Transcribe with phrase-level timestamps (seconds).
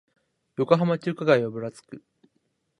[0.57, 2.03] 横浜中華街をぶらつく